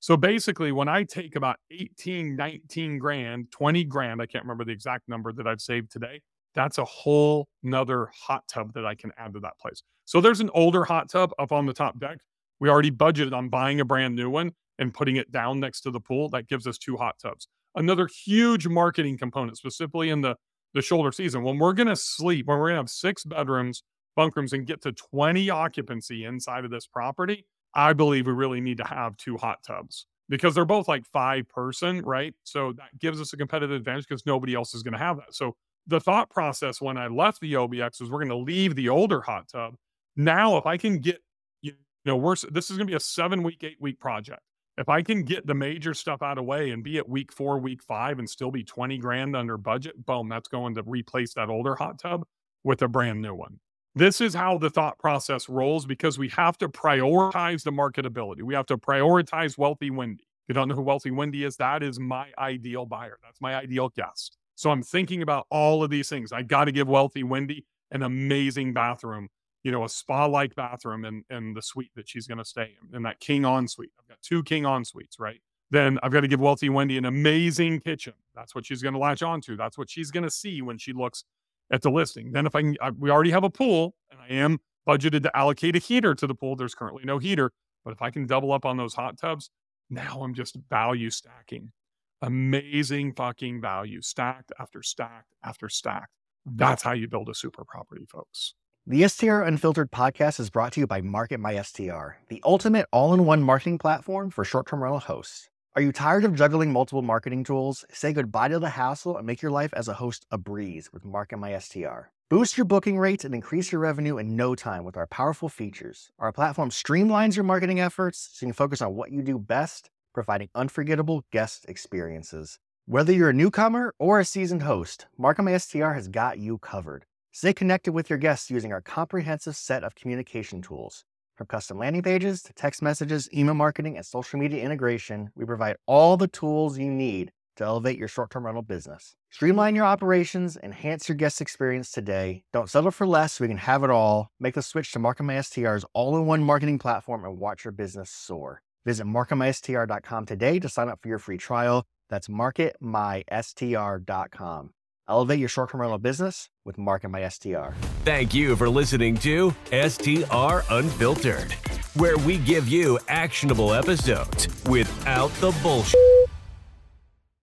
So 0.00 0.16
basically, 0.16 0.72
when 0.72 0.88
I 0.88 1.04
take 1.04 1.36
about 1.36 1.56
18, 1.70 2.34
19 2.34 2.98
grand, 2.98 3.52
20 3.52 3.84
grand, 3.84 4.20
I 4.20 4.26
can't 4.26 4.44
remember 4.44 4.64
the 4.64 4.72
exact 4.72 5.08
number 5.08 5.32
that 5.32 5.46
I've 5.46 5.60
saved 5.60 5.92
today, 5.92 6.20
that's 6.54 6.78
a 6.78 6.84
whole 6.84 7.46
nother 7.62 8.10
hot 8.12 8.42
tub 8.48 8.74
that 8.74 8.84
I 8.84 8.94
can 8.94 9.12
add 9.16 9.32
to 9.34 9.40
that 9.40 9.58
place. 9.60 9.82
So 10.04 10.20
there's 10.20 10.40
an 10.40 10.50
older 10.54 10.84
hot 10.84 11.08
tub 11.08 11.30
up 11.38 11.52
on 11.52 11.66
the 11.66 11.72
top 11.72 12.00
deck. 12.00 12.18
We 12.58 12.68
already 12.68 12.90
budgeted 12.90 13.32
on 13.32 13.48
buying 13.48 13.80
a 13.80 13.84
brand 13.84 14.16
new 14.16 14.28
one 14.28 14.52
and 14.78 14.92
putting 14.92 15.16
it 15.16 15.30
down 15.30 15.60
next 15.60 15.82
to 15.82 15.90
the 15.90 16.00
pool. 16.00 16.28
That 16.30 16.48
gives 16.48 16.66
us 16.66 16.78
two 16.78 16.96
hot 16.96 17.16
tubs. 17.22 17.46
Another 17.74 18.08
huge 18.24 18.66
marketing 18.66 19.18
component, 19.18 19.56
specifically 19.56 20.10
in 20.10 20.20
the 20.20 20.36
the 20.74 20.82
shoulder 20.82 21.12
season. 21.12 21.42
When 21.42 21.58
we're 21.58 21.72
going 21.72 21.88
to 21.88 21.96
sleep, 21.96 22.46
when 22.46 22.58
we're 22.58 22.68
going 22.68 22.76
to 22.76 22.82
have 22.82 22.90
six 22.90 23.24
bedrooms, 23.24 23.82
bunk 24.16 24.36
rooms, 24.36 24.52
and 24.52 24.66
get 24.66 24.82
to 24.82 24.92
20 24.92 25.50
occupancy 25.50 26.24
inside 26.24 26.64
of 26.64 26.70
this 26.70 26.86
property, 26.86 27.46
I 27.74 27.92
believe 27.92 28.26
we 28.26 28.32
really 28.32 28.60
need 28.60 28.78
to 28.78 28.84
have 28.84 29.16
two 29.16 29.36
hot 29.36 29.62
tubs 29.66 30.06
because 30.28 30.54
they're 30.54 30.64
both 30.64 30.88
like 30.88 31.04
five 31.06 31.48
person, 31.48 32.02
right? 32.02 32.34
So 32.44 32.72
that 32.74 32.98
gives 32.98 33.20
us 33.20 33.32
a 33.32 33.36
competitive 33.36 33.76
advantage 33.76 34.06
because 34.08 34.26
nobody 34.26 34.54
else 34.54 34.74
is 34.74 34.82
going 34.82 34.92
to 34.92 34.98
have 34.98 35.16
that. 35.18 35.34
So 35.34 35.56
the 35.86 36.00
thought 36.00 36.30
process 36.30 36.80
when 36.80 36.96
I 36.96 37.08
left 37.08 37.40
the 37.40 37.54
OBX 37.54 38.00
was 38.00 38.10
we're 38.10 38.18
going 38.18 38.28
to 38.28 38.36
leave 38.36 38.74
the 38.74 38.88
older 38.88 39.20
hot 39.20 39.48
tub. 39.48 39.74
Now, 40.16 40.56
if 40.56 40.66
I 40.66 40.76
can 40.76 40.98
get, 40.98 41.18
you 41.62 41.72
know, 42.04 42.16
we're, 42.16 42.36
this 42.50 42.70
is 42.70 42.76
going 42.76 42.86
to 42.86 42.90
be 42.90 42.96
a 42.96 43.00
seven 43.00 43.42
week, 43.42 43.64
eight 43.64 43.78
week 43.80 43.98
project 43.98 44.42
if 44.78 44.88
I 44.88 45.02
can 45.02 45.22
get 45.22 45.46
the 45.46 45.54
major 45.54 45.94
stuff 45.94 46.22
out 46.22 46.32
of 46.32 46.36
the 46.36 46.42
way 46.44 46.70
and 46.70 46.82
be 46.82 46.98
at 46.98 47.08
week 47.08 47.32
four, 47.32 47.58
week 47.58 47.82
five, 47.82 48.18
and 48.18 48.28
still 48.28 48.50
be 48.50 48.64
20 48.64 48.98
grand 48.98 49.36
under 49.36 49.56
budget, 49.56 50.06
boom, 50.06 50.28
that's 50.28 50.48
going 50.48 50.74
to 50.76 50.82
replace 50.82 51.34
that 51.34 51.50
older 51.50 51.74
hot 51.74 51.98
tub 51.98 52.24
with 52.64 52.80
a 52.82 52.88
brand 52.88 53.20
new 53.20 53.34
one. 53.34 53.58
This 53.94 54.22
is 54.22 54.32
how 54.32 54.56
the 54.56 54.70
thought 54.70 54.98
process 54.98 55.48
rolls 55.50 55.84
because 55.84 56.18
we 56.18 56.30
have 56.30 56.56
to 56.58 56.68
prioritize 56.68 57.62
the 57.62 57.70
marketability. 57.70 58.42
We 58.42 58.54
have 58.54 58.66
to 58.66 58.78
prioritize 58.78 59.58
Wealthy 59.58 59.90
Wendy. 59.90 60.24
If 60.24 60.48
you 60.48 60.54
don't 60.54 60.68
know 60.68 60.74
who 60.74 60.82
Wealthy 60.82 61.10
Wendy 61.10 61.44
is, 61.44 61.56
that 61.58 61.82
is 61.82 62.00
my 62.00 62.28
ideal 62.38 62.86
buyer. 62.86 63.18
That's 63.22 63.40
my 63.40 63.54
ideal 63.54 63.90
guest. 63.90 64.38
So 64.54 64.70
I'm 64.70 64.82
thinking 64.82 65.20
about 65.20 65.46
all 65.50 65.84
of 65.84 65.90
these 65.90 66.08
things. 66.08 66.32
I 66.32 66.42
got 66.42 66.64
to 66.64 66.72
give 66.72 66.88
Wealthy 66.88 67.22
Wendy 67.22 67.66
an 67.90 68.02
amazing 68.02 68.72
bathroom 68.72 69.28
you 69.62 69.70
know, 69.70 69.84
a 69.84 69.88
spa 69.88 70.26
like 70.26 70.54
bathroom 70.54 71.04
in, 71.04 71.24
in 71.30 71.54
the 71.54 71.62
suite 71.62 71.90
that 71.94 72.08
she's 72.08 72.26
going 72.26 72.38
to 72.38 72.44
stay 72.44 72.76
in, 72.82 72.96
in 72.96 73.02
that 73.02 73.20
king 73.20 73.44
en 73.44 73.68
suite. 73.68 73.92
I've 73.98 74.08
got 74.08 74.20
two 74.22 74.42
king 74.42 74.66
en 74.66 74.84
suites, 74.84 75.18
right? 75.18 75.40
Then 75.70 75.98
I've 76.02 76.12
got 76.12 76.20
to 76.20 76.28
give 76.28 76.40
Wealthy 76.40 76.68
Wendy 76.68 76.98
an 76.98 77.06
amazing 77.06 77.80
kitchen. 77.80 78.12
That's 78.34 78.54
what 78.54 78.66
she's 78.66 78.82
going 78.82 78.92
to 78.92 78.98
latch 78.98 79.22
onto. 79.22 79.56
That's 79.56 79.78
what 79.78 79.88
she's 79.88 80.10
going 80.10 80.24
to 80.24 80.30
see 80.30 80.60
when 80.60 80.76
she 80.76 80.92
looks 80.92 81.24
at 81.70 81.80
the 81.80 81.90
listing. 81.90 82.32
Then 82.32 82.46
if 82.46 82.54
I 82.54 82.60
can, 82.60 82.76
I, 82.82 82.90
we 82.90 83.10
already 83.10 83.30
have 83.30 83.44
a 83.44 83.50
pool 83.50 83.94
and 84.10 84.20
I 84.20 84.28
am 84.34 84.58
budgeted 84.86 85.22
to 85.22 85.36
allocate 85.36 85.74
a 85.74 85.78
heater 85.78 86.14
to 86.14 86.26
the 86.26 86.34
pool. 86.34 86.56
There's 86.56 86.74
currently 86.74 87.04
no 87.04 87.18
heater, 87.18 87.52
but 87.84 87.92
if 87.92 88.02
I 88.02 88.10
can 88.10 88.26
double 88.26 88.52
up 88.52 88.66
on 88.66 88.76
those 88.76 88.94
hot 88.94 89.16
tubs, 89.16 89.48
now 89.88 90.22
I'm 90.22 90.34
just 90.34 90.58
value 90.68 91.10
stacking. 91.10 91.72
Amazing 92.20 93.14
fucking 93.14 93.60
value 93.60 94.02
stacked 94.02 94.52
after 94.58 94.82
stacked 94.82 95.34
after 95.42 95.68
stacked. 95.68 96.12
That's 96.44 96.82
how 96.82 96.92
you 96.92 97.08
build 97.08 97.28
a 97.28 97.34
super 97.34 97.64
property, 97.64 98.04
folks. 98.06 98.54
The 98.84 99.06
STR 99.06 99.42
Unfiltered 99.42 99.92
podcast 99.92 100.40
is 100.40 100.50
brought 100.50 100.72
to 100.72 100.80
you 100.80 100.88
by 100.88 101.02
Market 101.02 101.38
My 101.38 101.62
STR, 101.62 102.16
the 102.28 102.42
ultimate 102.44 102.86
all 102.90 103.14
in 103.14 103.24
one 103.24 103.40
marketing 103.40 103.78
platform 103.78 104.28
for 104.28 104.44
short 104.44 104.66
term 104.66 104.82
rental 104.82 104.98
hosts. 104.98 105.48
Are 105.76 105.82
you 105.82 105.92
tired 105.92 106.24
of 106.24 106.34
juggling 106.34 106.72
multiple 106.72 107.00
marketing 107.00 107.44
tools? 107.44 107.84
Say 107.92 108.12
goodbye 108.12 108.48
to 108.48 108.58
the 108.58 108.70
hassle 108.70 109.16
and 109.16 109.24
make 109.24 109.40
your 109.40 109.52
life 109.52 109.72
as 109.72 109.86
a 109.86 109.94
host 109.94 110.26
a 110.32 110.36
breeze 110.36 110.92
with 110.92 111.04
Market 111.04 111.36
My 111.36 111.56
STR. 111.56 112.10
Boost 112.28 112.58
your 112.58 112.64
booking 112.64 112.98
rates 112.98 113.24
and 113.24 113.36
increase 113.36 113.70
your 113.70 113.80
revenue 113.80 114.18
in 114.18 114.34
no 114.34 114.56
time 114.56 114.82
with 114.82 114.96
our 114.96 115.06
powerful 115.06 115.48
features. 115.48 116.10
Our 116.18 116.32
platform 116.32 116.70
streamlines 116.70 117.36
your 117.36 117.44
marketing 117.44 117.78
efforts 117.78 118.30
so 118.32 118.44
you 118.44 118.48
can 118.48 118.54
focus 118.54 118.82
on 118.82 118.96
what 118.96 119.12
you 119.12 119.22
do 119.22 119.38
best, 119.38 119.90
providing 120.12 120.48
unforgettable 120.56 121.24
guest 121.30 121.66
experiences. 121.68 122.58
Whether 122.86 123.12
you're 123.12 123.30
a 123.30 123.32
newcomer 123.32 123.94
or 124.00 124.18
a 124.18 124.24
seasoned 124.24 124.64
host, 124.64 125.06
Market 125.16 125.44
My 125.44 125.56
STR 125.56 125.92
has 125.92 126.08
got 126.08 126.40
you 126.40 126.58
covered. 126.58 127.06
Stay 127.34 127.54
connected 127.54 127.92
with 127.92 128.10
your 128.10 128.18
guests 128.18 128.50
using 128.50 128.74
our 128.74 128.82
comprehensive 128.82 129.56
set 129.56 129.82
of 129.82 129.94
communication 129.94 130.60
tools. 130.60 131.06
From 131.34 131.46
custom 131.46 131.78
landing 131.78 132.02
pages 132.02 132.42
to 132.42 132.52
text 132.52 132.82
messages, 132.82 133.26
email 133.32 133.54
marketing, 133.54 133.96
and 133.96 134.04
social 134.04 134.38
media 134.38 134.62
integration, 134.62 135.30
we 135.34 135.46
provide 135.46 135.76
all 135.86 136.18
the 136.18 136.28
tools 136.28 136.76
you 136.76 136.90
need 136.90 137.32
to 137.56 137.64
elevate 137.64 137.96
your 137.96 138.08
short 138.08 138.30
term 138.30 138.44
rental 138.44 138.60
business. 138.60 139.16
Streamline 139.30 139.74
your 139.74 139.86
operations, 139.86 140.58
enhance 140.62 141.08
your 141.08 141.16
guest 141.16 141.40
experience 141.40 141.90
today. 141.90 142.44
Don't 142.52 142.68
settle 142.68 142.90
for 142.90 143.06
less 143.06 143.32
so 143.32 143.44
we 143.44 143.48
can 143.48 143.56
have 143.56 143.82
it 143.82 143.88
all. 143.88 144.30
Make 144.38 144.52
the 144.52 144.60
switch 144.60 144.92
to 144.92 144.98
MarketMySTR's 144.98 145.86
all 145.94 146.18
in 146.18 146.26
one 146.26 146.42
marketing 146.42 146.78
platform 146.78 147.24
and 147.24 147.38
watch 147.38 147.64
your 147.64 147.72
business 147.72 148.10
soar. 148.10 148.60
Visit 148.84 149.06
marketmystr.com 149.06 150.26
today 150.26 150.58
to 150.58 150.68
sign 150.68 150.90
up 150.90 151.00
for 151.00 151.08
your 151.08 151.18
free 151.18 151.38
trial. 151.38 151.86
That's 152.10 152.28
marketmystr.com. 152.28 154.70
Elevate 155.08 155.38
your 155.38 155.48
short 155.48 155.70
term 155.70 155.80
rental 155.80 155.98
business 155.98 156.48
with 156.64 156.78
Market 156.78 157.08
My 157.08 157.28
STR. 157.28 157.74
Thank 158.04 158.34
you 158.34 158.56
for 158.56 158.68
listening 158.68 159.16
to 159.18 159.54
STR 159.72 160.60
Unfiltered, 160.70 161.52
where 161.94 162.16
we 162.18 162.38
give 162.38 162.68
you 162.68 162.98
actionable 163.08 163.74
episodes 163.74 164.48
without 164.66 165.30
the 165.40 165.54
bullshit. 165.62 166.11